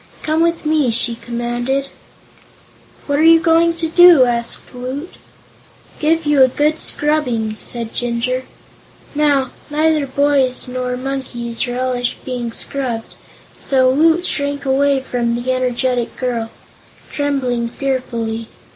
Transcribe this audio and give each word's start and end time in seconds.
Come 0.23 0.41
with 0.41 0.65
me!" 0.65 0.89
she 0.89 1.13
commanded. 1.13 1.89
"What 3.05 3.19
are 3.19 3.23
you 3.23 3.39
going 3.39 3.75
to 3.75 3.87
do?" 3.87 4.25
asked 4.25 4.73
Woot. 4.73 5.13
"Give 5.99 6.25
you 6.25 6.41
a 6.41 6.47
good 6.47 6.79
scrubbing," 6.79 7.55
said 7.59 7.93
Jinjur. 7.93 8.45
Now, 9.13 9.51
neither 9.69 10.07
boys 10.07 10.67
nor 10.67 10.97
monkeys 10.97 11.67
relish 11.67 12.17
being 12.25 12.51
scrubbed, 12.51 13.13
so 13.59 13.91
Woot 13.91 14.25
shrank 14.25 14.65
away 14.65 15.01
from 15.03 15.35
the 15.35 15.51
energetic 15.53 16.17
girl, 16.17 16.49
trembling 17.11 17.69
fearfully. 17.69 18.47